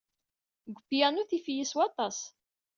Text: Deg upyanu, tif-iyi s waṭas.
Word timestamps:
Deg 0.67 0.77
upyanu, 0.79 1.23
tif-iyi 1.29 1.65
s 1.71 1.73
waṭas. 1.77 2.17